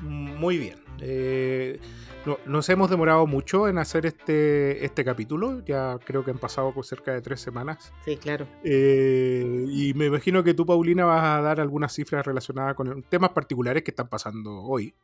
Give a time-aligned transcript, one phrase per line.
[0.00, 0.78] Muy bien.
[1.00, 1.80] Eh,
[2.26, 5.64] no- nos hemos demorado mucho en hacer este, este capítulo.
[5.64, 7.92] Ya creo que han pasado por cerca de tres semanas.
[8.04, 8.46] Sí, claro.
[8.64, 13.30] Eh, y me imagino que tú, Paulina, vas a dar algunas cifras relacionadas con temas
[13.30, 14.94] particulares que están pasando hoy.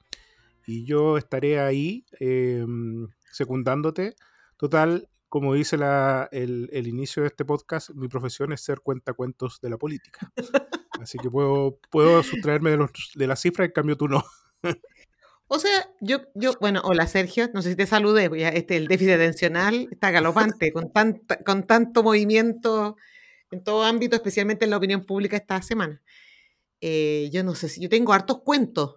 [0.66, 2.64] Y yo estaré ahí eh,
[3.30, 4.14] secundándote.
[4.56, 9.60] Total, como dice la- el, el inicio de este podcast, mi profesión es ser cuentacuentos
[9.60, 10.32] de la política.
[11.00, 14.24] Así que puedo, puedo sustraerme de, los, de las cifras, en cambio tú no.
[15.54, 19.12] O sea, yo, yo, bueno, hola Sergio, no sé si te saludé, este, el déficit
[19.14, 22.96] atencional está galopante, con, tanta, con tanto movimiento
[23.52, 26.02] en todo ámbito, especialmente en la opinión pública esta semana.
[26.80, 28.96] Eh, yo no sé si yo tengo hartos cuentos,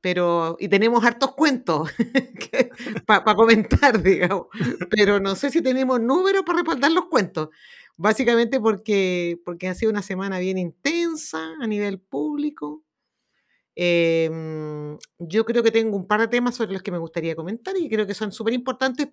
[0.00, 1.90] pero, y tenemos hartos cuentos
[3.04, 4.46] para comentar, digamos,
[4.90, 7.48] pero no sé si tenemos números para respaldar los cuentos,
[7.96, 12.84] básicamente porque, porque ha sido una semana bien intensa a nivel público.
[13.80, 17.76] Em, yo creo que tengo un par de temas sobre los que me gustaría comentar
[17.76, 19.10] y creo que son súper importantes,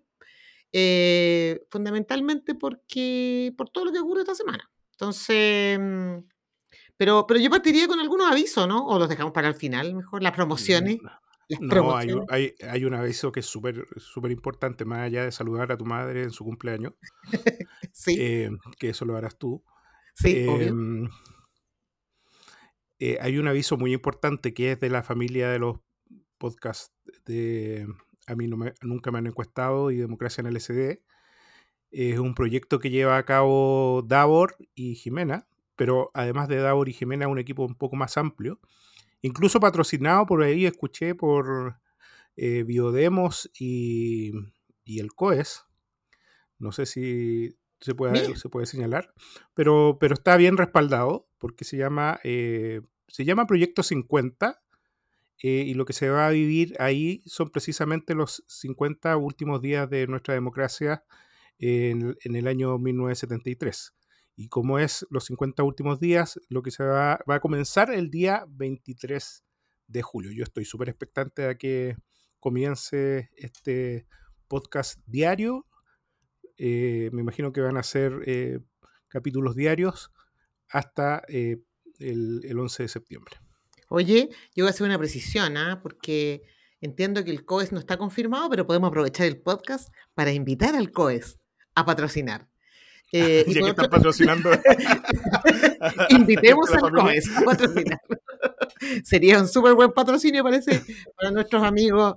[0.74, 4.68] eh, fundamentalmente porque por todo lo que ocurre esta semana.
[4.94, 6.16] Entonces, mm,
[6.98, 8.88] pero, pero yo partiría con algunos avisos, ¿no?
[8.88, 10.98] O los dejamos para el final, mejor, las promociones.
[11.48, 12.26] Las No, hay, un- promociones.
[12.30, 15.86] hay, hay un aviso que es súper súper importante, más allá de saludar a tu
[15.86, 16.94] madre en su cumpleaños,
[17.94, 18.50] Sí, eh,
[18.80, 19.64] que eso lo harás tú.
[20.16, 20.74] sí, obvio.
[23.00, 25.80] Em, eh, hay un aviso muy importante que es de la familia de los
[26.38, 26.94] podcasts
[27.26, 27.88] de
[28.28, 31.04] A mí me- nunca me han encuestado y Democracia en LSD.
[31.92, 35.48] Es un proyecto que lleva a cabo Davor y Jimena,
[35.78, 38.60] pero además de Davor y Jimena, un equipo un poco más amplio.
[39.22, 41.80] Incluso patrocinado por ahí, escuché por
[42.38, 44.34] eh, Biodemos y,
[44.86, 45.66] y el COES.
[46.60, 49.14] No sé si se puede, se puede señalar,
[49.54, 54.62] pero, pero está bien respaldado porque se llama, eh, se llama Proyecto 50
[55.44, 59.90] eh, y lo que se va a vivir ahí son precisamente los 50 últimos días
[59.90, 61.04] de nuestra democracia
[61.60, 63.94] en, en el año 1973.
[64.38, 68.10] Y como es los 50 últimos días, lo que se va, va a comenzar el
[68.10, 69.46] día 23
[69.88, 70.32] de julio.
[70.32, 71.96] Yo estoy súper expectante a que
[72.40, 74.08] comience este
[74.48, 75.66] podcast diario.
[76.58, 78.60] Eh, me imagino que van a ser eh,
[79.08, 80.12] capítulos diarios
[80.70, 81.58] hasta eh,
[82.00, 83.36] el, el 11 de septiembre.
[83.90, 85.80] Oye, yo voy a hacer una precisión, ¿ah?
[85.84, 86.44] Porque
[86.82, 90.92] entiendo que el COES no está confirmado, pero podemos aprovechar el podcast para invitar al
[90.92, 91.40] COES
[91.76, 92.50] a patrocinar.
[93.18, 94.50] Eh, y ya que están otro- patrocinando.
[96.10, 96.92] Invitemos al.
[96.92, 98.02] COES a patrocinar.
[99.04, 100.82] Sería un súper buen patrocinio, parece,
[101.18, 102.16] para nuestros amigos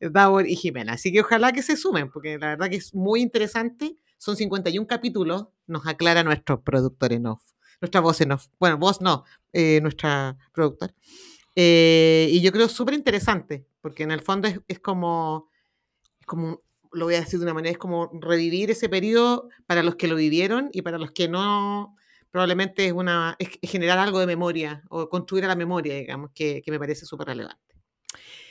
[0.00, 0.94] Davor y Jimena.
[0.94, 3.96] Así que ojalá que se sumen, porque la verdad que es muy interesante.
[4.18, 7.42] Son 51 capítulos, nos aclara nuestro productor en off,
[7.80, 8.48] nuestra voz en off.
[8.58, 10.92] Bueno, voz no, eh, nuestra productora.
[11.56, 15.48] Eh, y yo creo súper interesante, porque en el fondo es, es como,
[16.20, 16.60] es como,
[16.92, 20.08] lo voy a decir de una manera, es como revivir ese periodo para los que
[20.08, 21.96] lo vivieron y para los que no,
[22.30, 26.62] probablemente es, una, es generar algo de memoria o construir a la memoria, digamos, que,
[26.62, 27.60] que me parece súper relevante.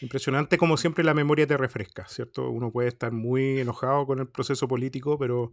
[0.01, 2.49] Impresionante como siempre la memoria te refresca, ¿cierto?
[2.49, 5.51] Uno puede estar muy enojado con el proceso político, pero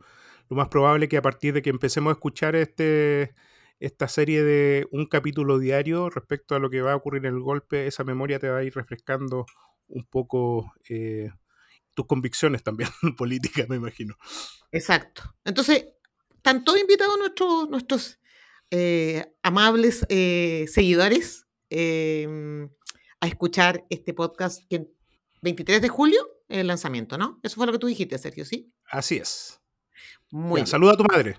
[0.49, 3.35] lo más probable es que a partir de que empecemos a escuchar este,
[3.81, 7.41] esta serie de un capítulo diario respecto a lo que va a ocurrir en el
[7.41, 9.47] golpe, esa memoria te va a ir refrescando
[9.89, 11.31] un poco eh,
[11.97, 14.15] tus convicciones también políticas, me imagino.
[14.71, 15.35] Exacto.
[15.45, 15.87] Entonces,
[16.37, 18.21] están todos invitados nuestros, nuestros
[18.71, 22.69] eh, amables eh, seguidores eh,
[23.21, 24.89] a escuchar este podcast que
[25.43, 27.41] 23 de julio es el lanzamiento, ¿no?
[27.43, 28.73] Eso fue lo que tú dijiste, Sergio, ¿sí?
[28.89, 29.61] Así es.
[30.31, 30.67] Muy bien.
[30.67, 31.39] saluda a tu madre.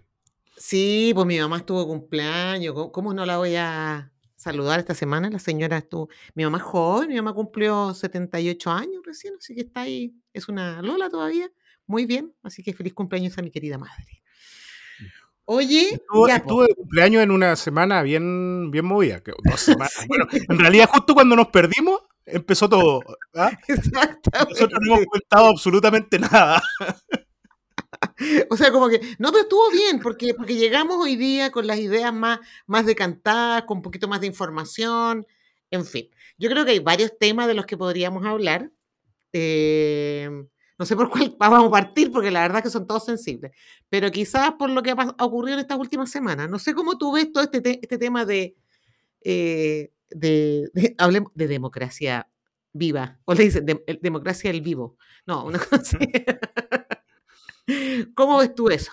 [0.58, 2.74] Sí, pues mi mamá estuvo cumpleaños.
[2.74, 4.12] ¿Cómo, cómo no la voy a
[4.48, 5.30] saludar esta semana?
[5.30, 6.10] La señora estuvo.
[6.36, 10.14] Mi mamá es joven, mi mamá cumplió 78 años recién, así que está ahí.
[10.34, 11.50] Es una Lola todavía.
[11.86, 14.22] Muy bien, así que feliz cumpleaños a mi querida madre.
[15.50, 19.22] Oye, Estuvo, ya, estuvo de cumpleaños en una semana bien, bien movida.
[19.22, 19.94] que- Dos semanas.
[20.10, 23.02] Bueno, en realidad, justo cuando nos perdimos, empezó todo.
[23.36, 23.52] ¿ah?
[24.50, 26.62] Nosotros no hemos comentado absolutamente nada.
[28.50, 31.80] O sea, como que, no, pero estuvo bien, porque, porque llegamos hoy día con las
[31.80, 35.26] ideas más, más decantadas, con un poquito más de información,
[35.72, 36.10] en fin.
[36.38, 38.72] Yo creo que hay varios temas de los que podríamos hablar.
[39.34, 40.30] Eh,
[40.78, 43.52] no sé por cuál vamos a partir, porque la verdad es que son todos sensibles.
[43.90, 46.50] Pero quizás por lo que ha, ocurrido en estas últimas semanas.
[46.50, 48.56] No sé cómo tú ves todo este, este tema de,
[49.22, 52.30] eh, de, hablemos de democracia
[52.74, 53.20] viva.
[53.26, 53.66] O le dicen
[54.02, 54.98] democracia el vivo.
[55.26, 55.98] No, una cosa así.
[58.16, 58.92] ¿Cómo ves tú eso?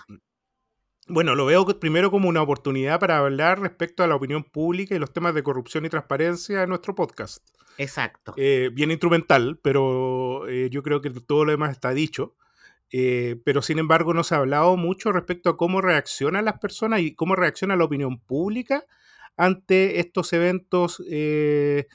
[1.07, 4.99] Bueno, lo veo primero como una oportunidad para hablar respecto a la opinión pública y
[4.99, 7.43] los temas de corrupción y transparencia en nuestro podcast.
[7.77, 8.33] Exacto.
[8.37, 12.35] Eh, bien instrumental, pero eh, yo creo que todo lo demás está dicho.
[12.91, 17.01] Eh, pero sin embargo no se ha hablado mucho respecto a cómo reaccionan las personas
[17.01, 18.85] y cómo reacciona la opinión pública
[19.35, 21.87] ante estos eventos de,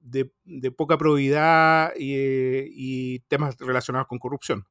[0.00, 4.66] de, poca probidad y, temas relacionados con corrupción.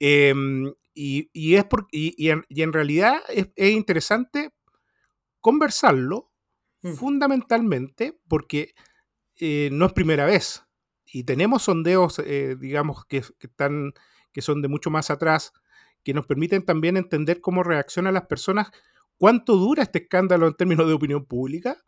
[0.00, 4.52] Em, y, es y, en, realidad es, interesante
[5.40, 6.32] conversarlo
[6.82, 6.92] mm.
[6.94, 8.74] fundamentalmente porque
[9.36, 10.64] eh, no es primera vez.
[11.06, 13.92] Y tenemos sondeos, eh, digamos, que, están,
[14.32, 15.52] que son de mucho más atrás,
[16.02, 18.70] que nos permiten también entender cómo reaccionan las personas,
[19.16, 21.78] cuánto dura este escándalo en términos de opinión pública,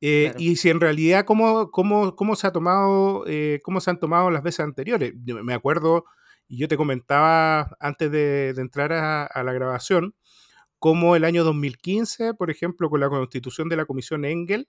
[0.00, 3.24] eh, y si en realidad cómo, cómo, cómo se ha tomado,
[3.62, 5.14] cómo se han tomado las veces anteriores.
[5.24, 6.06] me acuerdo
[6.52, 10.14] y yo te comentaba antes de, entrar a, la grabación,
[10.78, 14.68] cómo el año 2015, por ejemplo, con la constitución de la Comisión Engel,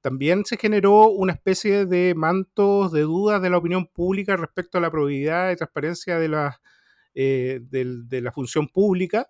[0.00, 4.80] también se generó una especie de mantos de dudas de la opinión pública respecto a
[4.80, 6.60] la probidad y transparencia de la,
[7.14, 9.28] eh, de, la función pública.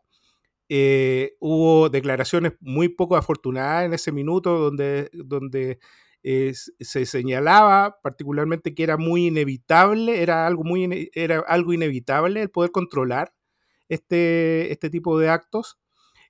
[0.71, 5.81] Eh, hubo declaraciones muy poco afortunadas en ese minuto donde, donde
[6.23, 12.71] se señalaba particularmente que era muy inevitable, era algo, muy, era algo inevitable el poder
[12.73, 13.33] controlar
[13.89, 15.79] este, este tipo de actos.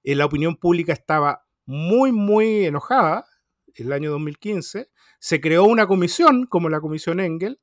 [0.03, 3.27] Eh, la opinión pública estaba muy, muy enojada
[3.75, 4.91] el año 2015.
[5.19, 7.61] Se creó una comisión, como la comisión Engel,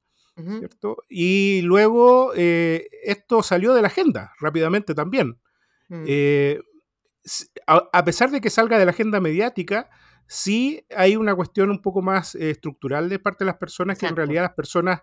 [0.59, 1.03] ¿cierto?
[1.09, 5.39] Y luego eh, esto salió de la agenda rápidamente también.
[5.89, 6.03] Mm.
[6.07, 6.61] Eh,
[7.65, 9.89] a, pesar de que salga de la agenda mediática,
[10.27, 14.05] sí hay una cuestión un poco más eh, estructural de parte de las personas, que
[14.05, 15.01] en realidad las personas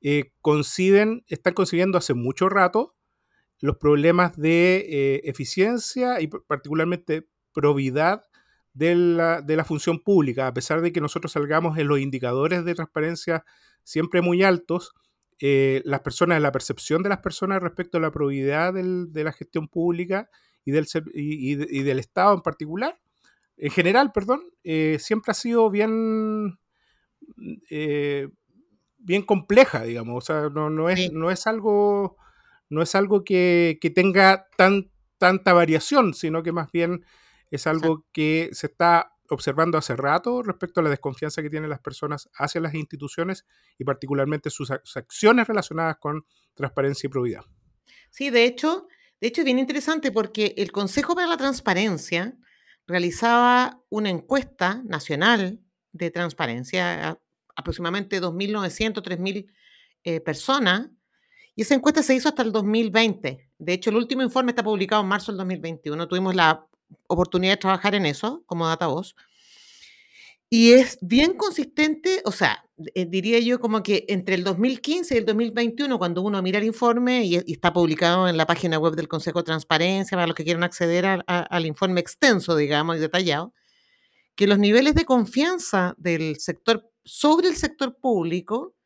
[0.00, 2.94] eh, conciben, están concibiendo hace mucho rato
[3.60, 8.22] los problemas de eh, eficiencia y particularmente probidad
[8.72, 12.64] de la, de la, función pública, a pesar de que nosotros salgamos en los indicadores
[12.64, 13.44] de transparencia
[13.82, 14.94] siempre muy altos,
[15.40, 20.28] las personas, la percepción de las personas respecto a la probidad de la gestión pública
[20.64, 23.00] y del, y del Estado en particular,
[23.58, 26.58] en general, perdón, eh, siempre ha sido bien,
[27.68, 28.28] eh,
[28.98, 30.16] bien compleja, digamos.
[30.16, 32.16] O sea, no, es, no es algo,
[32.68, 37.04] no es algo que, tenga tan, tanta variación, sino que más bien
[37.50, 41.80] es algo que se está observando hace rato respecto a la desconfianza que tienen las
[41.80, 43.44] personas hacia las instituciones
[43.76, 46.24] y particularmente sus, acciones relacionadas con
[46.54, 47.44] transparencia y probidad.
[48.10, 48.86] Sí, de hecho,
[49.20, 52.38] de hecho es bien interesante porque el Consejo para la Transparencia
[52.88, 55.60] realizaba una encuesta nacional
[55.92, 57.20] de transparencia,
[57.54, 59.46] aproximadamente 2.900, 3.000
[60.04, 60.88] eh, personas,
[61.54, 63.50] y esa encuesta se hizo hasta el 2020.
[63.58, 66.08] De hecho, el último informe está publicado en marzo del 2021.
[66.08, 66.66] Tuvimos la
[67.08, 69.16] oportunidad de trabajar en eso como voz.
[70.48, 75.18] Y es bien consistente, o sea, eh, diría yo como que entre el 2015 y
[75.18, 79.08] el 2021, cuando uno mira el informe y, está publicado en la página web del
[79.08, 83.52] Consejo de Transparencia, para los que quieran acceder al informe extenso, digamos, y detallado,
[84.36, 88.76] que los niveles de confianza del sector sobre el sector público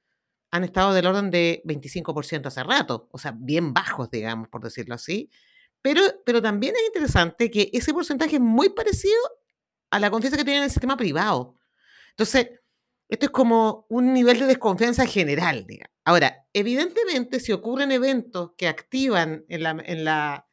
[0.50, 4.94] han estado del orden de 25% hace rato, o sea, bien bajos, digamos, por decirlo
[4.94, 5.30] así.
[5.82, 9.18] Pero, pero también es interesante que ese porcentaje es muy parecido
[9.90, 11.56] a la confianza que tiene en el sistema privado.
[12.10, 12.48] Entonces,
[13.12, 15.66] esto es como un nivel de desconfianza general.
[16.02, 20.46] Ahora, evidentemente, si ocurren eventos que activan en la, en la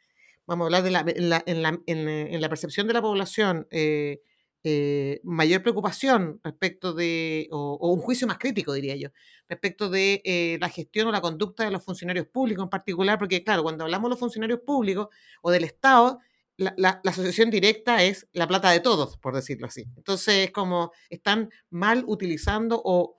[0.46, 3.66] vamos a hablar de la, en, la, en, la, en, la, percepción de la población
[3.72, 4.20] eh,
[4.66, 9.08] eh, mayor preocupación respecto de, o, un juicio más crítico, diría yo,
[9.48, 13.42] respecto de eh, la gestión o la conducta de los funcionarios públicos en particular, porque
[13.42, 15.08] claro, cuando hablamos de los funcionarios públicos
[15.42, 16.20] o del Estado,
[16.60, 19.86] la, asociación directa es la plata de todos, por decirlo así.
[19.96, 23.16] Entonces, es como están mal utilizando o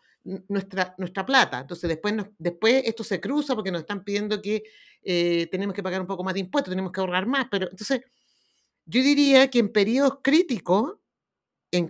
[0.49, 1.61] nuestra, nuestra plata.
[1.61, 4.63] Entonces, después, después esto se cruza porque nos están pidiendo que
[5.03, 7.47] eh, tenemos que pagar un poco más de impuestos, tenemos que ahorrar más.
[7.51, 8.03] Pero entonces,
[8.85, 10.97] yo diría que en periodos críticos,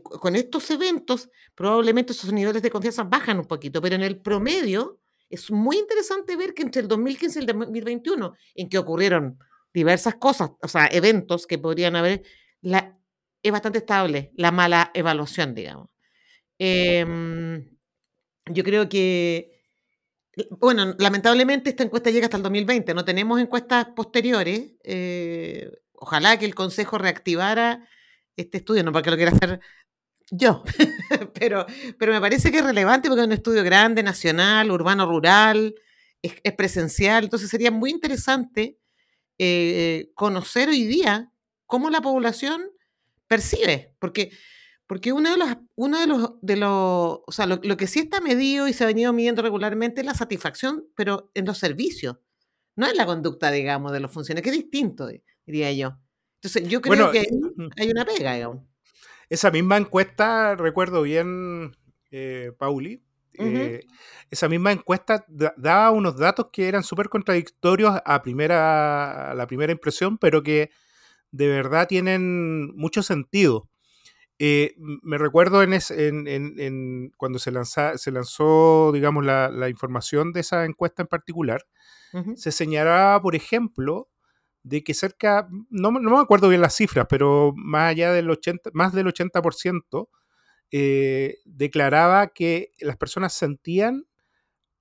[0.02, 5.00] con estos eventos, probablemente esos niveles de confianza bajan un poquito, pero en el promedio
[5.30, 9.38] es muy interesante ver que entre el 2015 y el 2021, en que ocurrieron
[9.74, 12.22] diversas cosas, o sea, eventos que podrían haber,
[12.62, 12.98] la,
[13.42, 15.88] es bastante estable la mala evaluación, digamos.
[16.58, 17.66] Em,
[18.46, 19.52] yo creo que
[20.60, 24.72] Bueno, lamentablemente esta encuesta llega hasta el 2020, no tenemos encuestas posteriores.
[24.84, 27.86] eh, ojalá que el Consejo reactivara
[28.36, 29.60] este estudio, no porque lo quiera hacer
[30.30, 30.62] yo,
[31.34, 31.66] pero,
[31.98, 35.74] pero me parece que es relevante porque es un estudio grande, nacional, urbano, rural,
[36.22, 38.78] es, es presencial, entonces sería muy interesante
[39.42, 41.32] eh, conocer hoy día
[41.66, 42.62] cómo la población
[43.28, 44.30] percibe, porque,
[44.86, 46.70] porque uno de los, uno de los, de los
[47.26, 50.06] o sea, lo, lo que sí está medido y se ha venido midiendo regularmente es
[50.06, 52.18] la satisfacción, pero en los servicios,
[52.76, 55.08] no en la conducta, digamos, de los funcionarios, que es distinto,
[55.46, 55.96] diría yo.
[56.42, 57.26] Entonces, yo creo Bueno, que
[57.78, 58.64] hay una pega, digamos.
[59.28, 61.76] esa misma encuesta, recuerdo bien,
[62.10, 63.02] eh, Pauli,
[63.34, 63.80] Eh,
[64.30, 69.46] esa misma encuesta da- daba unos datos que eran súper contradictorios a, primera, a la
[69.46, 70.70] primera impresión, pero que
[71.30, 73.68] de verdad tienen mucho sentido.
[74.38, 79.68] Eh, me recuerdo en, en- en- en cuando se, lanza- se lanzó, digamos, la, la
[79.68, 81.62] información de esa encuesta en particular,
[82.36, 84.08] se señalaba, por ejemplo,
[84.62, 88.28] de que cerca, no, me- no me acuerdo bien las cifras, pero más allá del
[88.30, 90.08] 80, más del 80%,
[90.72, 94.06] eh, declaraba que las personas sentían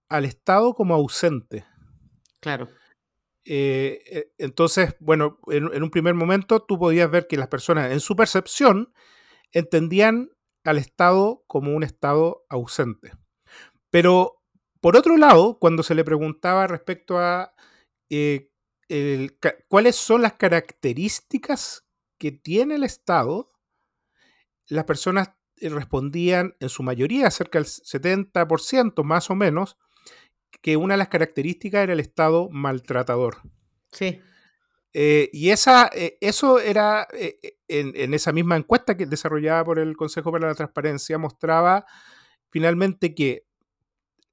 [0.10, 1.66] al Estado como ausente.
[2.40, 2.70] claro,
[3.46, 7.92] Eh, eh, entonces, bueno, en, en un primer momento tú podías ver que las personas
[7.92, 8.94] en su percepción
[9.52, 10.30] entendían
[10.64, 13.12] al Estado como un Estado ausente.
[13.90, 14.44] Pero,
[14.82, 17.54] por otro lado, cuando se le preguntaba respecto a
[18.10, 18.52] eh,
[18.88, 21.86] el cuáles son las características
[22.20, 23.52] que tiene el Estado,
[24.68, 25.30] las personas
[25.62, 29.78] respondían en su mayoría, cerca del 70% más o menos,
[30.62, 33.38] que una de las características era el Estado maltratador.
[33.92, 34.22] sí,
[34.94, 37.38] Eh, y esa, eh, eso era, eh,
[37.68, 41.86] en, en esa misma encuesta que desarrollada por el Consejo para la Transparencia, mostraba
[42.52, 43.46] finalmente que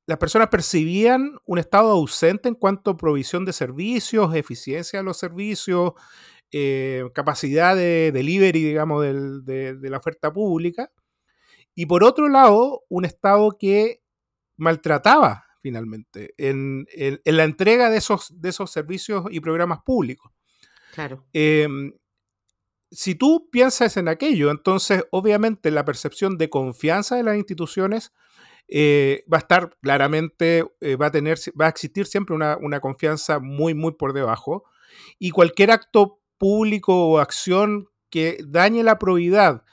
[0.07, 5.19] las personas percibían un Estado ausente en cuanto a provisión de servicios, eficiencia de los
[5.19, 5.93] servicios,
[7.13, 10.91] capacidad de delivery, digamos, del- de, de la oferta pública.
[11.77, 14.03] Y por otro lado, un Estado que
[14.57, 20.33] maltrataba finalmente en, en- en la entrega de esos, de esos servicios y programas públicos.
[20.93, 21.93] claro, Em,
[22.91, 28.13] si tú piensas en aquello, entonces obviamente la percepción de confianza de las instituciones
[28.69, 32.81] eh, va a estar claramente, eh, va, a tener, va a existir siempre una, una
[32.81, 34.65] confianza muy, muy por debajo.
[35.19, 39.65] Y cualquier acto público o acción que dañe la probidad,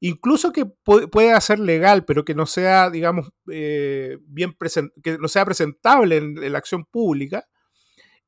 [0.00, 4.56] incluso que pu- pueda ser legal, pero que no sea, digamos, eh, bien
[5.02, 7.46] que no sea presentable en, en la acción pública,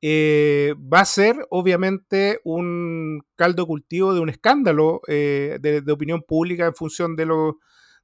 [0.03, 6.23] eh, va a ser obviamente un caldo cultivo de un escándalo eh, de, de opinión
[6.23, 7.59] pública en función de lo,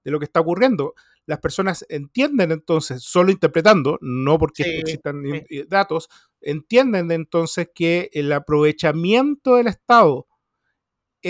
[0.05, 0.95] de lo que está ocurriendo.
[1.25, 6.09] Las personas entienden entonces, solo interpretando, no porque sí, existan sí, datos,
[6.41, 10.29] entienden entonces que el aprovechamiento del Estado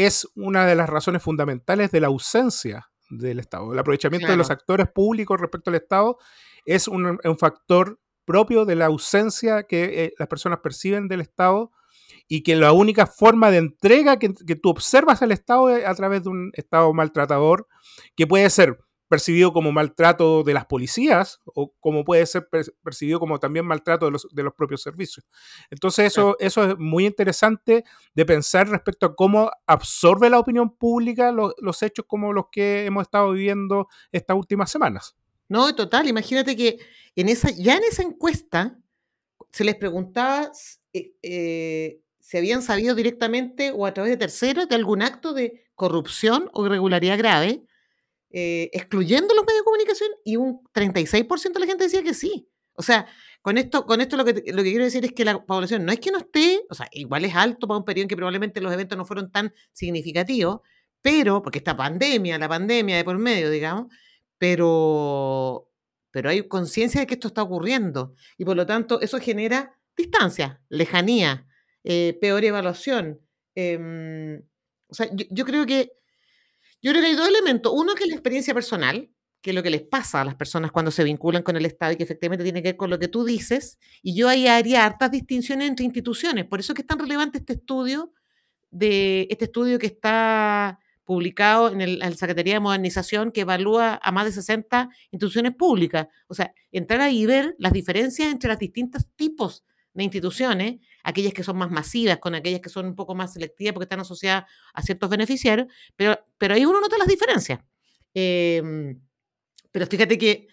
[0.05, 3.73] es una de las razones fundamentales de la ausencia del Estado.
[3.73, 6.19] El aprovechamiento de los actores públicos respecto al Estado
[6.67, 11.73] es un, un factor propio de la ausencia que eh, las personas perciben del Estado
[12.29, 15.95] y que la única forma de entrega que, que tú observas al Estado es a
[15.95, 17.67] través de un Estado maltratador
[18.17, 23.21] que puede ser percibido como maltrato de las policías o como puede ser per percibido
[23.21, 25.27] como también maltrato de los, de los propios servicios.
[25.71, 27.85] Entonces eso, eso es muy interesante
[28.15, 32.87] de pensar respecto a cómo absorbe la opinión pública lo, los hechos como los que
[32.87, 35.17] hemos estado viviendo estas últimas semanas.
[35.49, 36.79] No, total, imagínate que
[37.15, 38.79] en esa, ya en esa encuesta
[39.53, 40.51] se les preguntaba
[40.93, 45.65] eh, eh, si habían sabido directamente o a través de terceros de algún acto de
[45.77, 47.63] corrupción o irregularidad grave,
[48.31, 52.49] eh, excluyendo los medios de comunicación, y un 36% de la gente decía que sí.
[52.75, 53.07] O sea,
[53.43, 55.93] con esto, con esto lo, que, lo que quiero decir es que la población no
[55.93, 58.61] es que no esté, o sea, igual es alto para un periodo en que probablemente
[58.61, 60.61] los eventos no fueron tan significativos,
[61.01, 63.87] pero, porque esta pandemia, la pandemia de por medio, digamos,
[64.39, 65.71] pero,
[66.11, 70.61] pero hay conciencia de que esto está ocurriendo y por lo tanto eso genera distancia,
[70.69, 71.47] lejanía,
[71.85, 73.21] eh, peor evaluación.
[73.55, 74.43] em,
[74.89, 75.93] o sea, yo creo que
[76.87, 77.73] yo creo que hay dos elementos.
[77.75, 79.11] Uno que es la experiencia personal,
[79.43, 81.91] que es lo que les pasa a las personas cuando se vinculan con el Estado
[81.91, 83.81] y que efectivamente tiene que ver con lo que tú dices.
[84.05, 86.45] Y yo ahí haría hartas distinciones entre instituciones.
[86.45, 88.13] Por eso es que es tan relevante este estudio
[88.71, 93.99] de este estudio que está publicado en, el, en la Secretaría de Modernización que evalúa
[94.01, 96.07] a más de 60 instituciones públicas.
[96.29, 101.33] O sea, entrar ahí y ver las diferencias entre los distintos tipos de instituciones, aquellas
[101.33, 104.51] que son más masivas, con aquellas que son un poco más selectivas porque están asociadas
[104.75, 107.61] a ciertos beneficiarios, pero, pero ahí uno nota las diferencias.
[108.13, 108.97] Eh,
[109.71, 110.49] pero fíjate que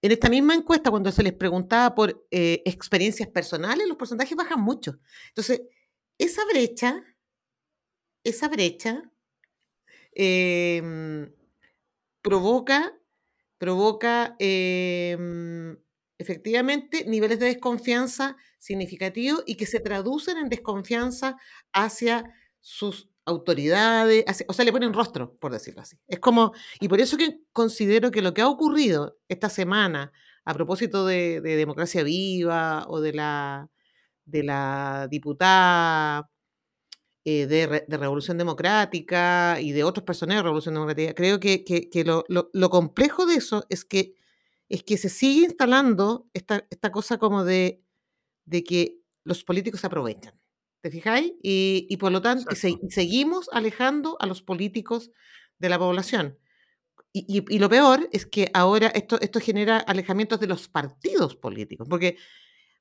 [0.00, 4.60] en esta misma encuesta, cuando se les preguntaba por eh, experiencias personales, los porcentajes bajan
[4.60, 4.98] mucho.
[5.28, 5.62] Entonces,
[6.16, 7.04] esa brecha,
[8.24, 9.02] esa brecha
[10.12, 11.30] em,
[12.22, 12.96] provoca,
[13.58, 15.76] provoca em,
[16.16, 21.36] efectivamente niveles de desconfianza significativos y que se traducen en desconfianza
[21.72, 22.24] hacia
[22.60, 25.98] sus autoridades, o sea, le ponen rostro, por decirlo así.
[26.08, 30.12] Es como, y por eso que considero que lo que ha ocurrido esta semana
[30.44, 33.70] a propósito de, Democracia Viva o de la,
[34.24, 36.30] de la diputada
[37.24, 43.26] eh, de, Revolución Democrática y de otros personajes de Revolución Democrática, creo que, lo, complejo
[43.26, 44.14] de eso es que,
[44.70, 47.82] es que se sigue instalando esta, esta cosa como de,
[48.48, 50.34] de que los políticos se aprovechan.
[50.80, 51.32] ¿Te fijáis?
[51.42, 55.10] Y, por lo tanto, seguimos alejando a los políticos
[55.58, 56.38] de la población.
[57.12, 62.16] Y, lo peor es que ahora esto, esto genera alejamientos de los partidos políticos, porque,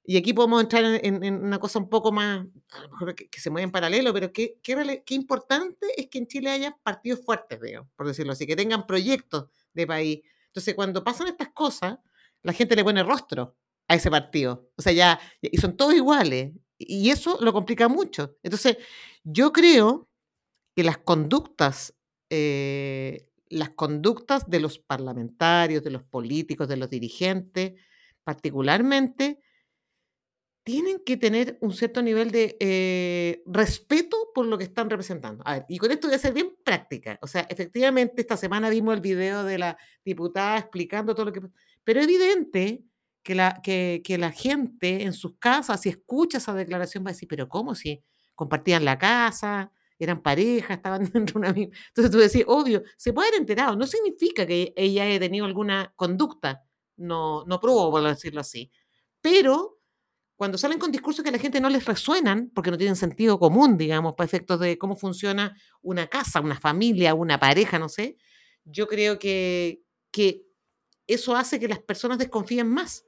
[0.04, 3.50] y aquí podemos entrar en, una cosa un poco más, a lo mejor que, se
[3.50, 7.60] mueve en paralelo, pero qué, qué, qué, importante es que en Chile haya partidos fuertes,
[7.60, 10.22] digamos, por decirlo así, que tengan proyectos de país.
[10.48, 11.98] Entonces, cuando pasan estas cosas,
[12.44, 14.70] la gente le pone rostro a ese partido.
[14.76, 16.54] O sea, ya, y son todos iguales.
[16.78, 18.38] Y eso lo complica mucho.
[18.44, 18.78] Entonces,
[19.24, 20.10] yo creo
[20.76, 21.96] que las conductas,
[22.30, 27.74] eh, las conductas de los parlamentarios, de los políticos, de los dirigentes,
[28.24, 29.40] particularmente,
[30.64, 35.42] tienen que tener un cierto nivel de eh, respeto por lo que están representando.
[35.48, 37.18] A ver, y con esto voy a ser bien práctica.
[37.22, 41.42] O sea, efectivamente, esta semana vimos el video de la diputada explicando todo lo que...
[41.86, 42.84] Pero evidente
[43.24, 47.14] que la, que, que la gente en sus casas, si escucha esa declaración, va a
[47.14, 47.76] decir, pero ¿cómo?
[47.76, 48.04] Si
[48.36, 51.76] compartían la casa, eran pareja, estaban dentro de una misma...
[51.90, 55.94] Entonces tú decís, obvio, se puede haber enterado, no significa que ella haya tenido alguna
[55.96, 56.64] conducta,
[56.98, 58.72] no, no probó, por decirlo así.
[59.22, 59.80] Pero
[60.38, 63.40] cuando salen con discursos que a la gente no les resuenan, porque no tienen sentido
[63.40, 68.18] común, digamos, para efectos de cómo funciona una casa, una familia, una pareja, no sé,
[68.64, 70.46] yo creo que, que
[71.08, 73.07] eso hace que las personas desconfíen más.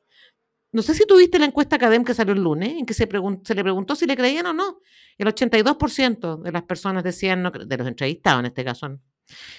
[0.72, 3.64] No sé si tuviste la encuesta Academ que salió el lunes, en que se, le
[3.64, 4.82] preguntó si le creían o no.
[5.18, 9.00] El 82% de las personas decían, de los entrevistados en este caso,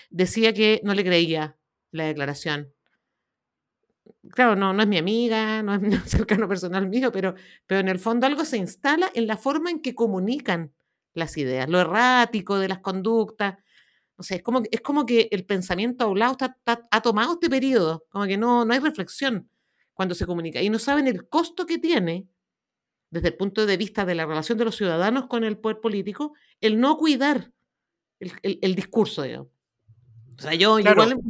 [0.09, 1.57] decía que no le creía
[1.91, 2.73] la declaración.
[4.31, 7.35] Claro, no, no es mi amiga, no es cercano personal mío, pero,
[7.67, 10.73] pero en el fondo algo se instala en la forma en que comunican
[11.15, 13.59] las ideas, lo errático de las conductas.
[14.15, 18.27] O sea, es como, es como que el pensamiento hablado ha tomado este periodo, como
[18.27, 19.51] que no, no hay reflexión
[20.01, 22.27] cuando se comunica y no saben el costo que tiene
[23.11, 26.33] desde el punto de vista de la relación de los ciudadanos con el poder político,
[26.63, 27.53] el no cuidar
[28.19, 29.49] el, discurso, digamos.
[30.39, 31.21] O sea, yo igual...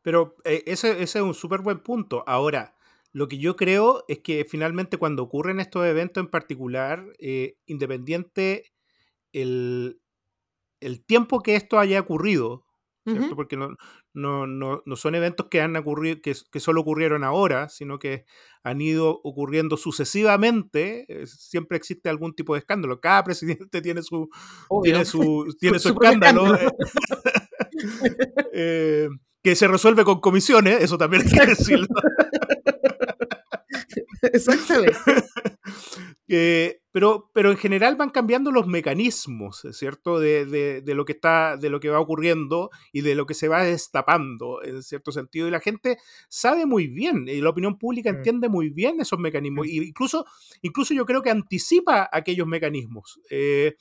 [0.00, 2.22] Pero eh, ese, es un súper buen punto.
[2.28, 2.76] Ahora,
[3.10, 8.72] lo que yo creo es que finalmente cuando ocurren estos eventos en particular, eh, independiente
[9.32, 10.00] el,
[10.78, 12.63] el tiempo que esto haya ocurrido,
[13.34, 13.76] porque no,
[14.14, 18.24] no, no, no, son eventos que han ocurrido, que, que, solo ocurrieron ahora, sino que
[18.62, 21.04] han ido ocurriendo sucesivamente.
[21.08, 23.00] Eh, siempre existe algún tipo de escándalo.
[23.00, 24.28] Cada presidente tiene su,
[24.82, 26.54] tiene su, tiene su, escándalo.
[26.54, 26.68] Eh,
[28.54, 29.08] eh,
[29.42, 31.86] que se resuelve con comisiones, eso también hay que decirlo.
[34.32, 34.96] Exactamente.
[36.92, 40.18] pero, pero en general van cambiando los mecanismos, ¿cierto?
[40.18, 43.48] De, de, lo que está, de lo que va ocurriendo y de lo que se
[43.48, 45.48] va destapando, en cierto sentido.
[45.48, 48.16] Y la gente sabe muy bien, y la opinión pública mm.
[48.16, 49.66] entiende muy bien esos mecanismos.
[49.66, 49.82] Mm.
[49.82, 50.24] incluso,
[50.62, 53.20] incluso yo creo que anticipa aquellos mecanismos.
[53.30, 53.76] Eh,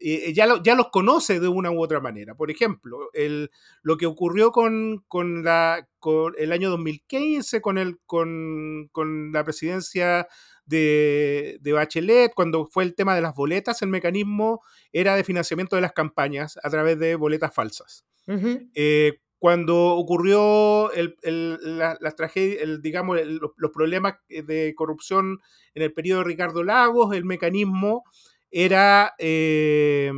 [0.00, 2.34] eh, ya, ya, los conoce de una u otra manera.
[2.34, 3.50] Por ejemplo, el,
[3.82, 9.42] lo que ocurrió con, con, la, con el año 2015, con, el, con, con la
[9.44, 10.28] presidencia
[10.66, 15.74] de, de, Bachelet, cuando fue el tema de las boletas, el mecanismo era de financiamiento
[15.74, 18.04] de las campañas a través de boletas falsas.
[18.74, 21.98] Eh, cuando ocurrió el, el, la,
[22.82, 23.18] digamos,
[23.56, 25.38] los problemas de corrupción
[25.74, 28.04] en el periodo de Ricardo Lagos, el mecanismo
[28.50, 30.10] era, eh,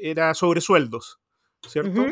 [0.00, 1.20] era sobre sueldos,
[1.66, 2.06] ¿cierto?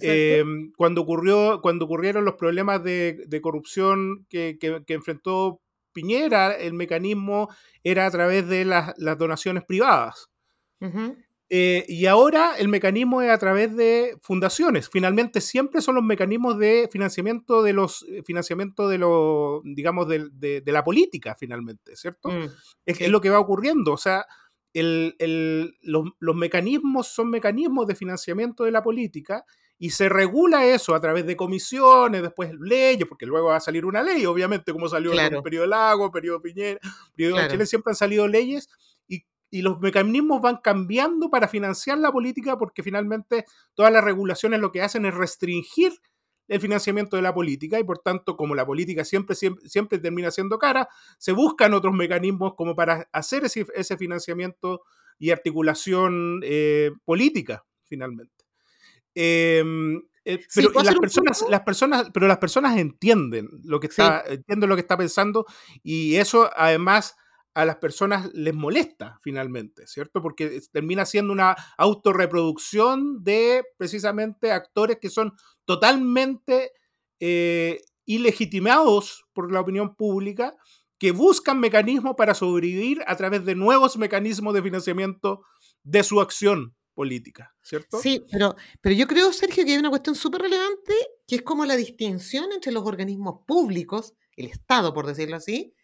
[0.00, 0.44] Eh,
[0.76, 5.60] cuando, ocurrió, cuando ocurrieron los problemas de, corrupción que, enfrentó
[5.92, 7.48] Piñera, el mecanismo
[7.82, 10.30] era a través de las, donaciones privadas.
[11.52, 14.88] Eh, y ahora el mecanismo es a través de fundaciones.
[14.88, 20.84] Finalmente siempre son los mecanismos de financiamiento de los financiamiento de los, digamos, de, la
[20.84, 22.30] política, finalmente, ¿cierto?
[22.30, 22.44] Mm,
[22.86, 23.92] es, es, lo que va ocurriendo.
[23.92, 24.24] O sea,
[24.74, 29.44] el, los, mecanismos son mecanismos de financiamiento de la política
[29.78, 33.86] y se regula eso a través de comisiones, después leyes, porque luego va a salir
[33.86, 36.78] una ley, obviamente, como salió en el periodo Lago, periodo Piñera,
[37.16, 38.68] periodo de Chile, siempre han salido leyes
[39.08, 44.60] y, y, los mecanismos van cambiando para financiar la política porque finalmente todas las regulaciones
[44.60, 45.92] lo que hacen es restringir
[46.50, 50.32] el financiamiento de la política y por tanto, como la política siempre, siempre, siempre termina
[50.32, 54.82] siendo cara, se buscan otros mecanismos como para hacer ese, ese financiamiento
[55.16, 58.44] y articulación eh, política, finalmente.
[59.14, 64.68] Em, eh, pero las personas, las personas, pero las personas entienden lo que está, entienden
[64.68, 65.46] lo que está pensando
[65.84, 67.14] y eso además
[67.60, 70.22] a las personas les molesta finalmente, ¿cierto?
[70.22, 76.72] Porque termina siendo una autorreproducción de precisamente actores que son totalmente
[77.20, 80.56] eh, ilegitimados por la opinión pública,
[80.98, 85.42] que buscan mecanismos para sobrevivir a través de nuevos mecanismos de financiamiento
[85.82, 87.98] de su acción política, ¿cierto?
[87.98, 90.92] Sí, pero, pero yo creo, Sergio, que hay una cuestión súper relevante,
[91.26, 95.74] que es como la distinción entre los organismos públicos, el Estado, por decirlo así,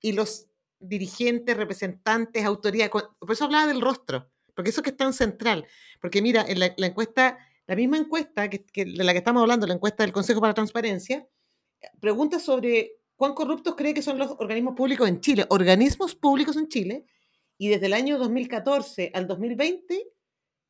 [0.00, 0.48] y los
[0.82, 2.90] dirigentes, representantes, autoridades.
[2.90, 5.66] Por eso hablaba del rostro, porque eso que es tan central.
[6.00, 9.74] Porque mira, en la, encuesta, la misma encuesta que, de la que estamos hablando, la
[9.74, 11.26] encuesta del Consejo para la Transparencia,
[12.00, 16.68] pregunta sobre cuán corruptos cree que son los organismos públicos en Chile, organismos públicos en
[16.68, 17.06] Chile,
[17.58, 20.08] y desde el año 2014 al 2020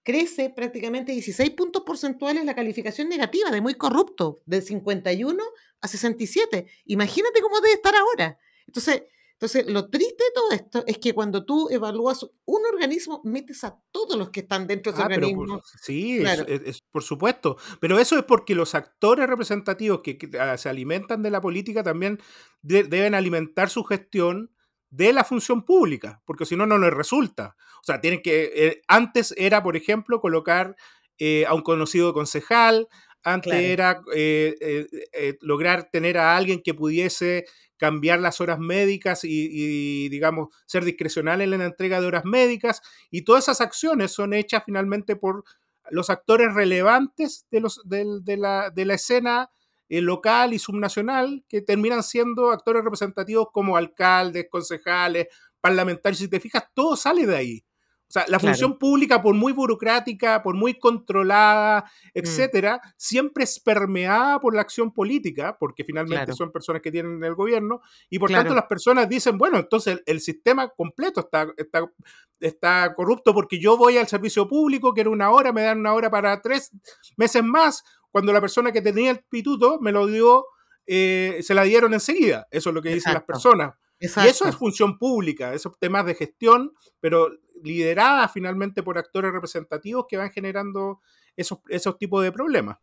[0.02, 5.42] crece prácticamente 16 puntos porcentuales la calificación negativa de muy corrupto, de 51
[5.80, 6.66] a 67.
[6.86, 8.38] Imagínate cómo debe estar ahora.
[8.66, 9.04] Entonces,
[9.42, 13.76] entonces, lo triste de todo esto es que cuando tú evalúas un organismo, metes a
[13.90, 15.60] todos los que están dentro de ese ah, organismo.
[15.82, 17.56] sí, es, por supuesto.
[17.80, 22.20] Pero eso es porque los actores representativos que, ah, se alimentan de la política también
[22.60, 24.52] deben alimentar su gestión
[24.90, 27.56] de la función pública, porque si no, no les resulta.
[27.80, 28.52] O sea, tienen que.
[28.54, 30.76] Eh, antes era, por ejemplo, colocar
[31.18, 32.86] eh, a un conocido concejal,
[33.24, 37.44] antes era eh, lograr tener a alguien que pudiese
[37.82, 42.80] cambiar las horas médicas y, digamos, ser discrecional en la entrega de horas médicas.
[43.10, 45.42] Y todas esas acciones son hechas finalmente por
[45.90, 49.50] los actores relevantes de, los, de, la, de la, escena
[49.88, 55.26] eh, local y subnacional, que terminan siendo actores representativos como alcaldes, concejales,
[55.60, 56.20] parlamentarios.
[56.20, 57.64] Si te fijas, todo sale de ahí.
[58.12, 62.08] O sea, la función pública, por muy burocrática, por muy controlada, mm.
[62.12, 67.34] etcétera, siempre es permeada por la acción política, porque finalmente son personas que tienen el
[67.34, 71.90] gobierno, y por tanto las personas dicen, bueno, entonces el, sistema completo está, está,
[72.38, 76.10] está corrupto porque yo voy al servicio público, quiero una hora, me dan una hora
[76.10, 76.70] para tres
[77.16, 80.44] meses más, cuando la persona que tenía el pituto me lo dio,
[80.86, 82.46] eh, se la dieron enseguida.
[82.50, 83.72] Eso es lo que dicen las personas.
[84.02, 87.30] Y eso es función pública, esos temas de gestión, pero
[87.62, 91.00] liderada finalmente por actores representativos que van generando
[91.36, 92.78] esos, esos tipos de problemas.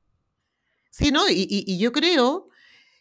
[0.90, 1.24] Sí, ¿no?
[1.30, 2.50] Y, yo creo,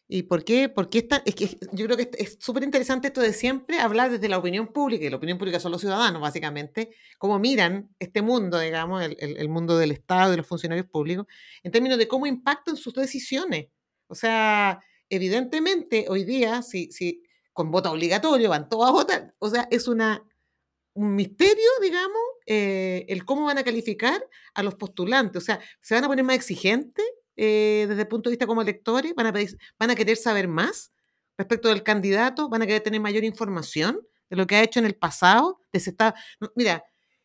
[0.07, 0.69] ¿y por qué?
[0.69, 4.29] Porque esta, es que yo creo que es súper interesante esto de siempre hablar desde
[4.29, 8.59] la opinión pública, y la opinión pública son los ciudadanos, básicamente, cómo miran este mundo,
[8.59, 11.27] digamos, el, el, mundo del Estado, de los funcionarios públicos,
[11.63, 13.69] en términos de cómo impactan sus decisiones.
[14.07, 19.49] O sea, evidentemente, hoy día, si, si con voto obligatorio van todos a votar, o
[19.49, 20.28] sea, es una
[20.99, 24.21] un misterio, digamos, eh, el cómo van a calificar
[24.53, 25.41] a los postulantes.
[25.41, 27.05] O sea, se van a poner más exigentes
[27.37, 29.33] eh, desde el punto de vista como electores, van a,
[29.79, 30.91] van a querer saber más
[31.37, 34.87] respecto del candidato, van a querer tener mayor información de lo que ha hecho en
[34.87, 35.61] el pasado.
[35.73, 36.17] De está,
[36.57, 36.83] mira,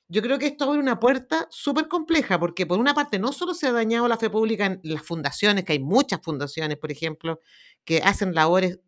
[0.07, 3.55] yo creo que esto abre una puerta súper compleja, porque por una parte no solo
[3.55, 7.39] se ha dañado la fe pública en las fundaciones, que hay muchas fundaciones, por ejemplo,
[7.83, 8.79] que hacen labores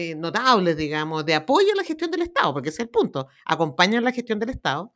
[0.00, 3.26] eh, notables, digamos, de apoyo a la gestión del Estado, porque ese es el punto,
[3.44, 4.94] acompañan la gestión del Estado.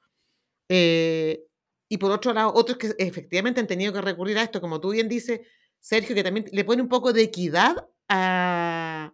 [0.68, 1.42] Eh,
[1.88, 4.90] y por otro lado, otros que efectivamente han tenido que recurrir a esto, como tú
[4.90, 5.40] bien dices,
[5.80, 9.12] Sergio, que también le pone un poco de equidad a,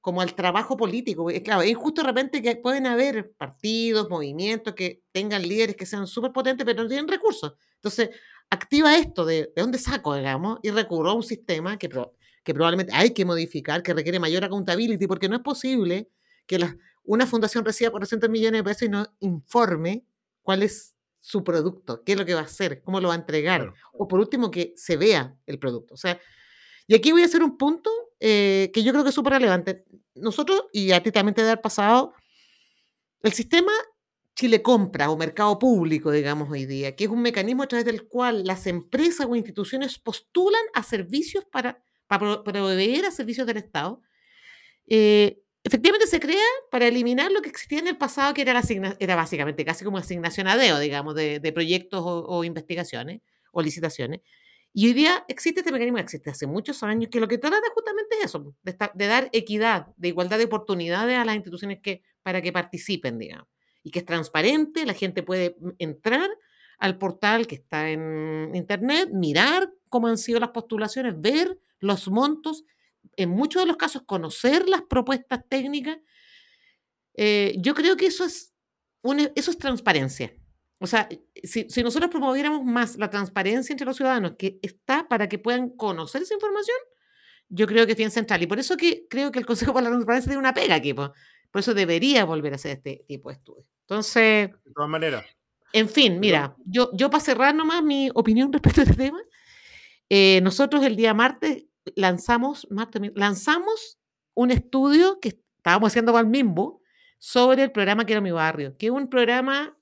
[0.00, 1.26] como al trabajo político.
[1.44, 6.06] Claro, es injusto de repente que pueden haber partidos, movimientos que tengan líderes que sean
[6.06, 7.52] súper potentes, pero no tienen recursos.
[7.74, 8.08] Entonces,
[8.48, 11.90] activa esto de, de dónde saco, digamos, y recurro a un sistema que
[12.48, 16.08] que probablemente hay que modificar, que requiere mayor accountability, porque no es posible
[16.46, 16.58] que
[17.04, 20.06] una fundación reciba 400 millones de pesos y no informe
[20.40, 23.18] cuál es su producto, qué es lo que va a hacer, cómo lo va a
[23.18, 25.92] entregar, o por último que se vea el producto.
[25.92, 26.18] O sea,
[26.86, 29.84] y aquí voy a hacer un punto eh, que yo creo que es súper relevante.
[30.14, 32.14] Nosotros, y a ti también te ha pasado,
[33.24, 33.72] el sistema
[34.34, 38.08] Chile Compra o mercado público, digamos hoy día, que es un mecanismo a través del
[38.08, 44.02] cual las empresas o instituciones postulan a servicios para para proveer a servicios del Estado,
[44.86, 48.96] eh, efectivamente se crea para eliminar lo que existía en el pasado, que era, la
[48.98, 53.20] era básicamente casi como asignación a DEO, digamos, de, proyectos o, investigaciones
[53.52, 54.20] o licitaciones.
[54.72, 58.16] Y hoy día existe este mecanismo, existe hace muchos años, que lo que trata justamente
[58.18, 62.40] es eso, de, de dar equidad, de igualdad de oportunidades a las instituciones que, para
[62.40, 63.48] que participen, digamos.
[63.82, 66.30] Y que es transparente, la gente puede entrar
[66.78, 72.64] al portal que está en internet, mirar cómo han sido las postulaciones, ver los montos,
[73.16, 75.98] en muchos de los casos conocer las propuestas técnicas.
[77.14, 78.54] Eh, yo creo que eso es,
[79.34, 80.32] eso es transparencia.
[80.80, 81.08] O sea,
[81.42, 86.22] si, nosotros promoviéramos más la transparencia entre los ciudadanos, que está para que puedan conocer
[86.22, 86.76] esa información,
[87.48, 88.42] yo creo que es bien central.
[88.42, 90.94] Y por eso que creo que el Consejo para la Transparencia tiene una pega aquí.
[90.94, 91.12] Por,
[91.54, 93.66] eso debería volver a hacer este tipo de estudios.
[93.80, 94.50] Entonces...
[94.64, 95.24] De todas maneras.
[95.72, 99.20] En fin, mira, yo, yo para cerrar nomás mi opinión respecto a este tema,
[100.08, 101.64] eh, nosotros el día martes
[101.96, 102.66] lanzamos,
[103.14, 103.98] lanzamos
[104.34, 106.80] un estudio que estábamos haciendo para el MIMBO
[107.18, 109.78] sobre el programa Quiero mi barrio, que es un programa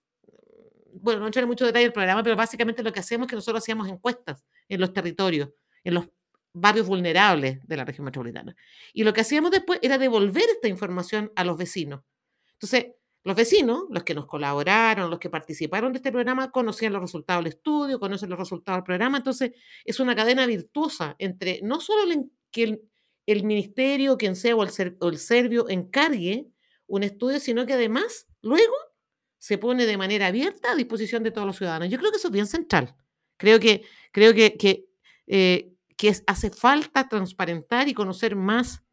[1.01, 3.62] bueno, no entraré mucho detalle del programa, pero básicamente lo que hacemos es que nosotros
[3.62, 5.51] hacíamos encuestas en los territorios,
[5.85, 6.09] en los
[6.53, 8.57] barrios vulnerables de la región metropolitana.
[8.92, 12.01] Y lo que hacíamos después era devolver esta información a los vecinos.
[12.53, 12.87] Entonces,
[13.26, 17.42] los vecinos, los que nos colaboraron, los que participaron de este programa, conocían los resultados
[17.42, 19.18] del estudio, conocen los resultados del programa.
[19.18, 19.50] Entonces,
[19.84, 22.04] es una cadena virtuosa entre no solo
[22.52, 22.80] que
[23.26, 26.46] el, ministerio, quien sea, o el, o el servio encargue
[26.86, 28.74] un estudio, sino que además, luego,
[29.38, 31.90] se pone de manera abierta a disposición de todos los ciudadanos.
[31.90, 32.94] Yo creo que eso es bien central.
[33.38, 34.86] Creo que, creo que, que,
[35.26, 35.72] eh,
[36.28, 38.84] hace falta transparentar y conocer más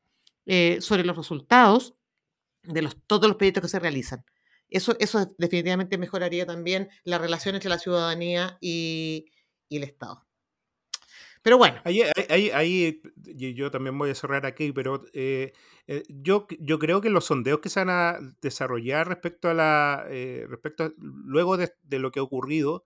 [0.47, 1.93] eh, sobre los resultados
[2.63, 4.25] de los, todos los proyectos que se realizan.
[4.69, 9.25] Eso, eso definitivamente mejoraría también la relación entre la ciudadanía y,
[9.69, 10.25] el Estado.
[11.41, 11.81] Pero bueno.
[11.83, 12.01] Ahí,
[12.51, 13.01] ahí,
[13.35, 15.51] yo también voy a cerrar aquí, pero eh,
[15.87, 20.05] eh, yo, yo creo que los sondeos que se van a desarrollar respecto a la.
[20.09, 22.85] Eh, respecto luego de, lo que ha ocurrido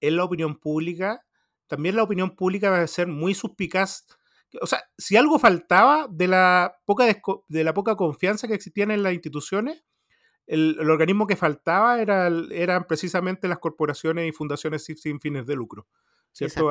[0.00, 1.24] en la opinión pública,
[1.66, 4.06] también la opinión pública va a ser muy suspicaz.
[4.60, 7.06] O sea, si algo faltaba de la poca,
[7.48, 9.84] de la poca confianza que existían en las instituciones,
[10.46, 15.86] el, organismo que faltaba era, eran precisamente las corporaciones y fundaciones sin fines de lucro.
[16.32, 16.70] ¿cierto?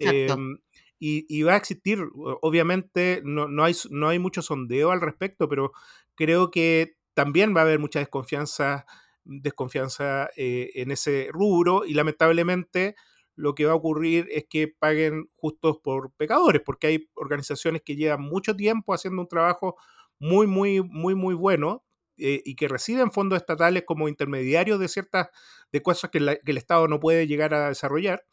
[0.00, 0.58] Em,
[0.98, 5.72] y, va a existir, obviamente no, no, hay, no hay mucho sondeo al respecto, pero
[6.14, 8.86] creo que también va a haber mucha desconfianza,
[9.24, 12.94] desconfianza eh, en ese rubro y lamentablemente
[13.34, 17.96] lo que va a ocurrir es que paguen justos por pecadores, porque hay organizaciones que
[17.96, 19.76] llevan mucho tiempo haciendo un trabajo
[20.18, 21.84] muy, muy, muy, muy bueno
[22.18, 25.28] eh, y que reciben fondos estatales como intermediarios de ciertas
[25.72, 28.24] de cosas que, que el Estado no puede llegar a desarrollar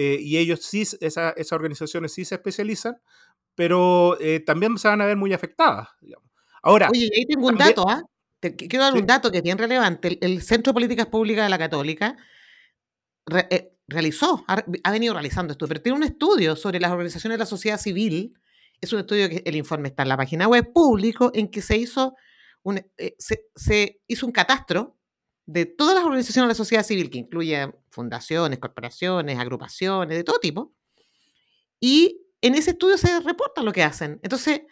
[0.00, 3.02] eh, y ellos sí, esa, esas organizaciones sí se especializan,
[3.56, 5.88] pero eh, también se van a ver muy afectadas.
[6.62, 8.04] Ahora, Oye, ahí tengo un dato, ¿ah?
[8.38, 10.16] Te quiero dar un dato que es bien relevante.
[10.20, 12.16] El, Centro de Políticas Públicas de la Católica
[13.88, 17.80] realizó, ha, venido realizando esto, pero tiene un estudio sobre las organizaciones de la sociedad
[17.80, 18.34] civil.
[18.80, 21.76] Es un estudio que el informe está en la página web público, en que se
[21.76, 22.14] hizo
[22.62, 22.80] un,
[23.18, 24.96] se, se hizo un catastro
[25.46, 30.38] de todas las organizaciones de la sociedad civil, que incluyen fundaciones, corporaciones, agrupaciones, de todo
[30.38, 30.74] tipo,
[31.80, 34.20] y en ese estudio se reporta lo que hacen.
[34.22, 34.62] Entonces,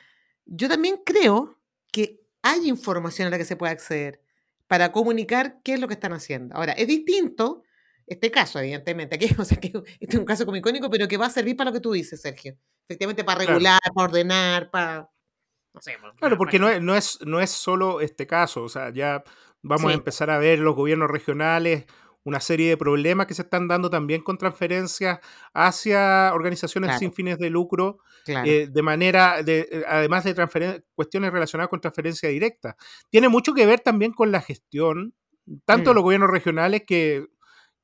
[0.45, 1.59] yo también creo
[1.91, 4.23] que hay información a la que se puede acceder
[4.67, 6.55] para comunicar qué es lo que están haciendo.
[6.55, 7.63] Ahora, es distinto
[8.07, 9.69] este caso, evidentemente, que, o sea, que
[10.01, 11.93] este es un caso como icónico, pero que va a servir para lo que tú
[11.93, 12.57] dices, Sergio.
[12.89, 15.11] Efectivamente, para regular, para ordenar, para...
[15.75, 18.89] No sé, claro, porque no es, no, es, no es solo este caso, o sea,
[18.91, 19.23] ya
[19.69, 21.87] Vamos a empezar a ver los gobiernos regionales
[22.23, 25.21] una serie de problemas que se están dando también con transferencias
[25.55, 31.69] hacia organizaciones sin fines de lucro, eh, de manera, de, eh, además de cuestiones relacionadas
[31.69, 32.77] con transferencia directa.
[33.11, 35.15] Tiene mucho que ver también con la gestión,
[35.65, 35.95] tanto de mm.
[35.95, 37.29] los gobiernos regionales que,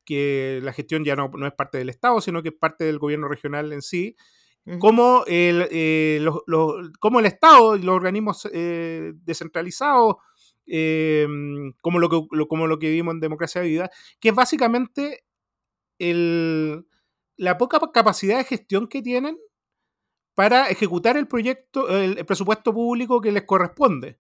[0.05, 2.99] que la gestión ya no, no, es parte del Estado, sino que es parte del
[2.99, 4.17] gobierno regional en sí,
[4.79, 6.25] como, el, eh,
[7.01, 10.17] como el Estado y los organismos descentralizados
[10.67, 15.25] Em, como, lo que, como lo que vimos en Democracia Vida, que es básicamente
[15.99, 16.87] el,
[17.37, 19.39] la poca capacidad de gestión que tienen
[20.35, 24.19] para ejecutar el proyecto, el, presupuesto público que les corresponde.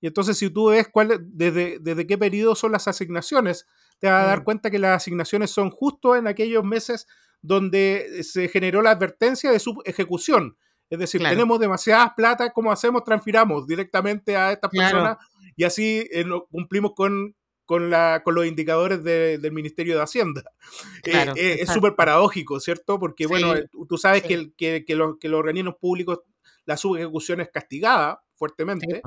[0.00, 3.66] Y entonces, si tú ves cuál, desde, desde qué periodo son las asignaciones,
[3.98, 4.44] te vas a dar mm.
[4.44, 7.06] cuenta que las asignaciones son justo en aquellos meses
[7.42, 10.56] donde se generó la advertencia de su ejecución.
[10.90, 13.04] Es decir, tenemos demasiadas plata, ¿cómo hacemos?
[13.04, 15.18] Transfiramos directamente a estas personas
[15.54, 17.34] y así eh, cumplimos con,
[17.66, 20.42] con, la, con los indicadores del Ministerio de Hacienda.
[21.04, 22.98] Eh, eh, es súper paradójico, ¿cierto?
[22.98, 23.54] Porque, bueno,
[23.88, 26.20] tú sabes que, que, que, los, que los organismos públicos,
[26.66, 29.00] la subejecución es castigada fuertemente.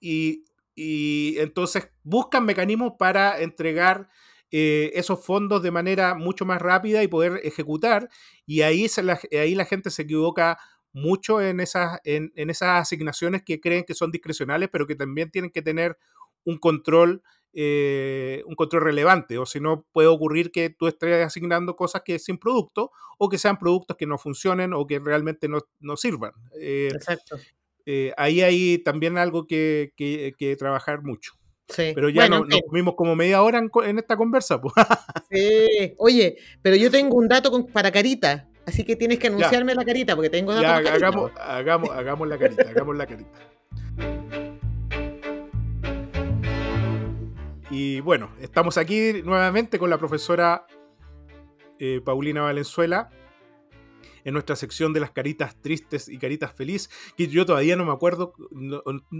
[0.00, 0.44] y,
[0.76, 4.08] y entonces buscan mecanismos para entregar
[4.52, 8.08] eh, esos fondos de manera mucho más rápida y poder ejecutar.
[8.44, 10.58] Y ahí, la, ahí la gente se equivoca
[10.92, 15.50] mucho en esas, en, esas asignaciones que creen que son discrecionales, pero que también tienen
[15.50, 15.98] que tener
[16.44, 17.22] un control,
[17.54, 19.38] eh, un control relevante.
[19.38, 23.38] O si no, puede ocurrir que tú estés asignando cosas que sin producto o que
[23.38, 26.32] sean productos que no funcionen o que realmente no, no sirvan.
[26.60, 27.36] Eh, Exacto.
[28.16, 31.32] Ahí hay también algo que, que, que trabajar mucho.
[31.74, 34.60] Pero ya nos comimos como media hora en, esta conversa.
[35.30, 39.84] Sí, oye, pero yo tengo un dato para Carita, así que tienes que anunciarme la
[39.84, 43.38] Carita, porque tengo datos ya, hagamos, hagamos, hagamos la Carita, hagamos la Carita.
[47.70, 50.66] Y bueno, estamos aquí nuevamente con la profesora
[51.80, 53.10] eh, Paulina Valenzuela
[54.26, 57.92] en nuestra sección de las caritas tristes y caritas felices, que yo todavía no me
[57.92, 58.34] acuerdo,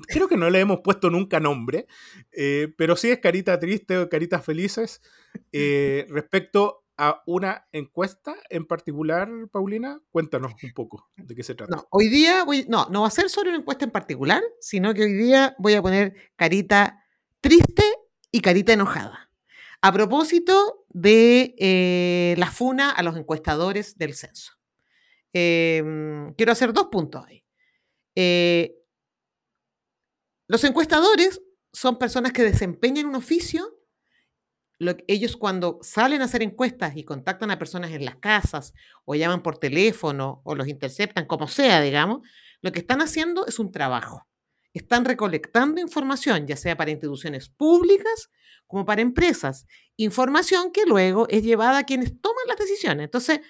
[0.08, 1.86] creo que no le hemos puesto nunca nombre,
[2.32, 5.00] eh, pero sí es carita triste o caritas felices
[5.52, 10.00] eh, respecto a una encuesta en particular, Paulina.
[10.10, 11.76] Cuéntanos un poco de qué se trata.
[11.76, 14.92] No, hoy día voy, no, no va a ser sobre una encuesta en particular, sino
[14.92, 17.04] que hoy día voy a poner carita
[17.40, 17.84] triste
[18.32, 19.30] y carita enojada.
[19.82, 24.56] A propósito de eh, la funa a los encuestadores del censo.
[25.38, 27.44] Em, quiero hacer dos puntos ahí.
[28.14, 28.74] Eh,
[30.48, 31.42] los encuestadores
[31.74, 33.74] son personas que desempeñan un oficio.
[35.08, 38.72] ellos cuando salen a hacer encuestas y contactan a personas en las casas
[39.04, 42.26] o llaman por teléfono o los interceptan, como sea, digamos,
[42.62, 44.26] lo que están haciendo es un trabajo.
[44.72, 48.30] Están recolectando información, ya sea para instituciones públicas
[48.66, 49.66] como para empresas.
[49.96, 53.04] Información que luego es llevada a quienes toman las decisiones.
[53.04, 53.40] Entonces,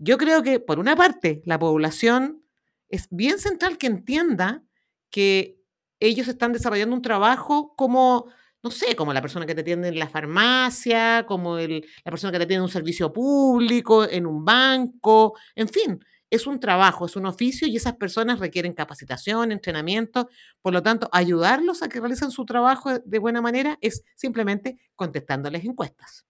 [0.00, 2.42] yo creo que, por una parte, la población
[2.88, 4.64] es bien central que entienda
[5.10, 5.58] que
[6.00, 8.26] ellos están desarrollando un trabajo como,
[8.62, 12.38] no sé, como la persona que te atiende en la farmacia, como la persona que
[12.38, 17.16] te atiende en un servicio público, en un banco, en fin, es un trabajo, es
[17.16, 20.30] un oficio y esas personas requieren capacitación, entrenamiento.
[20.62, 25.64] Por lo tanto, ayudarlos a que realicen su trabajo de buena manera es simplemente contestándoles
[25.64, 26.24] encuestas.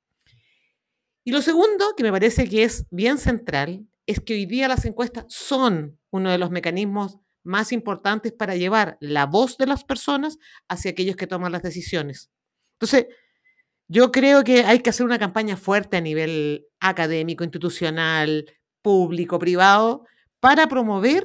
[1.31, 4.85] Y lo segundo, que me parece que es bien central, es que hoy día las
[4.85, 10.39] encuestas son uno de los mecanismos más importantes para llevar la voz de las personas
[10.69, 12.33] hacia aquellos que toman las decisiones.
[12.81, 13.07] Entonces,
[13.87, 18.47] yo creo que hay que hacer una campaña fuerte a nivel académico, institucional,
[18.83, 20.07] público, privado,
[20.41, 21.25] para promover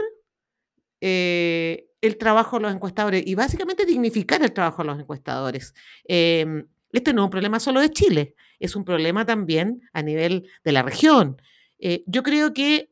[1.02, 5.74] eh, el trabajo de los encuestadores y básicamente dignificar el trabajo de los encuestadores.
[6.04, 10.48] Em, este no es un problema solo de Chile, es un problema también a nivel
[10.64, 11.42] de la región.
[11.80, 12.90] Eh, yo creo que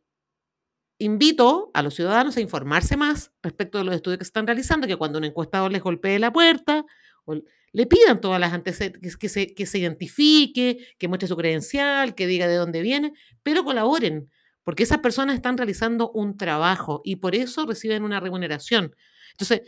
[1.00, 4.88] invito a los ciudadanos a informarse más respecto de los estudios que se están realizando,
[4.88, 6.86] que cuando un encuestador les golpee la puerta,
[7.26, 7.36] o
[7.74, 12.28] le pidan todas las antecedentes, que se, que se identifique, que muestre su credencial, que
[12.28, 14.30] diga de dónde viene, pero colaboren,
[14.64, 18.96] porque esas personas están realizando un trabajo y por eso reciben una remuneración.
[19.32, 19.62] Entonces,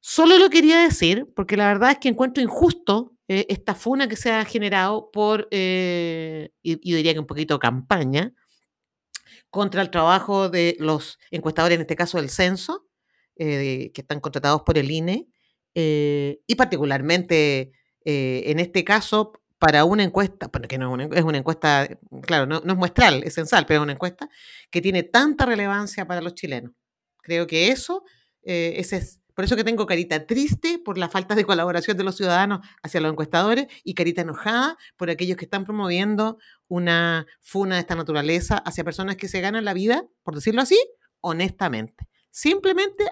[0.00, 4.16] solo lo quería decir, porque la verdad es que encuentro injusto eh, esta funa que
[4.16, 8.34] se ha generado por, eh, yo diría que un poquito campaña,
[9.50, 12.86] contra el trabajo de los encuestadores, en este caso del censo,
[13.36, 15.28] eh, que están contratados por el INE,
[15.76, 17.72] y particularmente
[18.04, 21.88] en este caso para una encuesta, que no es una, encuesta,
[22.22, 24.28] claro, no, es muestral, es censal, pero es una encuesta
[24.70, 26.72] que tiene tanta relevancia para los chilenos.
[27.22, 28.04] Creo que eso,
[28.42, 32.16] ese es por eso que tengo carita triste por la falta de colaboración de los
[32.16, 37.80] ciudadanos hacia los encuestadores y carita enojada por aquellos que están promoviendo una funa de
[37.80, 40.78] esta naturaleza hacia personas que se ganan la vida, por decirlo así,
[41.20, 42.08] honestamente.
[42.30, 43.06] Simplemente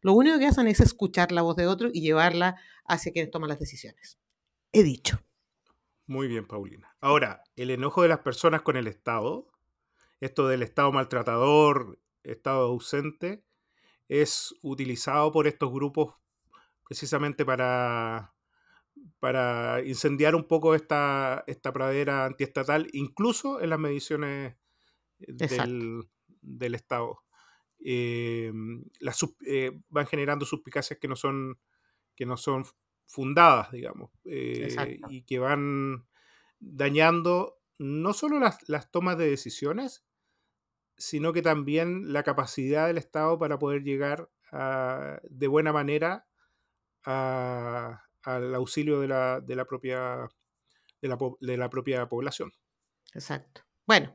[0.00, 3.48] lo único que hacen es escuchar la voz de otro y llevarla hacia quienes toman
[3.48, 4.18] las decisiones.
[4.72, 5.20] He dicho.
[6.06, 6.94] Muy bien, Paulina.
[7.00, 9.48] Ahora, el enojo de las personas con el Estado,
[10.20, 13.44] esto del Estado maltratador, Estado ausente,
[14.08, 16.14] es utilizado por estos grupos
[16.86, 18.34] precisamente para,
[19.18, 24.56] para incendiar un poco esta, esta pradera antiestatal, incluso en las mediciones
[25.18, 26.04] del,
[26.40, 27.22] del, Estado.
[27.84, 28.52] Eh,
[29.00, 31.58] las, eh, van generando suspicacias que no son,
[32.14, 32.64] que no son
[33.06, 36.06] fundadas, digamos, eh, y que van
[36.58, 40.05] dañando no solo las, las tomas de decisiones,
[40.96, 44.28] sino que también la capacidad del Estado para poder llegar
[45.28, 46.26] de buena manera
[47.04, 50.28] al auxilio de la, de la propia
[51.02, 52.52] de la, de la, propia población.
[53.14, 53.62] Exacto.
[53.86, 54.12] Bueno,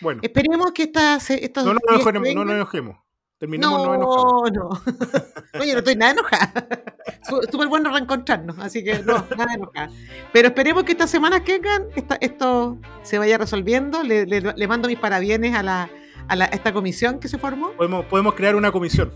[0.00, 0.20] bueno.
[0.22, 1.30] esperemos que estas...
[1.30, 2.98] Estos no, no, no, no, nos enojemos.
[3.42, 4.68] Terminemos no, no, no.
[5.60, 6.52] Oye, no estoy nada enojada.
[7.50, 9.90] Súper bueno reencontrarnos, así que no, nada enojada.
[10.32, 11.88] Pero esperemos que estas semanas que vengan
[12.20, 14.04] esto se vaya resolviendo.
[14.04, 15.90] Le, le, mando mis parabienes a, la,
[16.32, 17.72] a, la, esta comisión que se formó.
[17.72, 19.12] Podemos, podemos crear una comisión.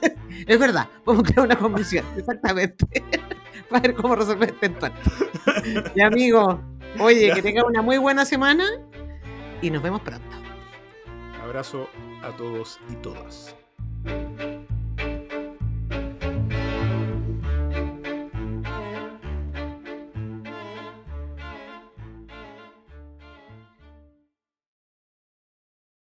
[0.46, 2.86] es verdad, podemos crear una comisión, exactamente.
[3.70, 5.10] Para ver cómo resolver este entuerto.
[5.94, 6.62] Y amigo,
[7.00, 8.64] oye, que tenga una muy buena semana
[9.60, 10.24] y nos vemos pronto.
[11.42, 11.88] Abrazo
[12.22, 13.54] a todos y todas.